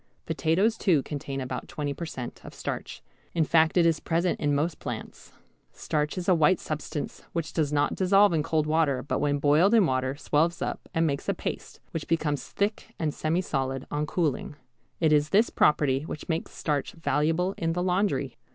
Potatoes 0.25 0.79
too 0.79 1.03
contain 1.03 1.39
about 1.39 1.67
20 1.67 1.93
per 1.93 2.07
cent. 2.07 2.41
of 2.43 2.55
starch, 2.55 3.03
in 3.35 3.43
fact 3.43 3.77
it 3.77 3.85
is 3.85 3.99
present 3.99 4.39
in 4.39 4.55
most 4.55 4.79
plants. 4.79 5.31
Starch 5.73 6.17
is 6.17 6.27
a 6.27 6.33
white 6.33 6.59
substance 6.59 7.21
which 7.33 7.53
does 7.53 7.71
not 7.71 7.93
dissolve 7.93 8.33
in 8.33 8.41
cold 8.41 8.65
water, 8.65 9.03
but 9.03 9.19
when 9.19 9.37
boiled 9.37 9.75
in 9.75 9.85
water 9.85 10.15
swells 10.15 10.59
up 10.59 10.89
and 10.91 11.05
makes, 11.05 11.29
a 11.29 11.35
paste, 11.35 11.81
which 11.91 12.07
becomes 12.07 12.47
thick 12.49 12.95
and 12.97 13.11
semisolid 13.13 13.85
on 13.91 14.07
cooling. 14.07 14.55
It 14.99 15.13
is 15.13 15.29
this 15.29 15.51
property 15.51 16.01
which 16.07 16.27
makes 16.27 16.51
starch 16.55 16.93
valuable 16.93 17.53
in 17.59 17.73
the 17.73 17.83
laundry. 17.83 18.37